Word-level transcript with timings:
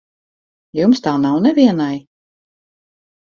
Jums 0.77 1.01
tā 1.07 1.13
nav 1.25 1.37
nevienai? 1.47 1.99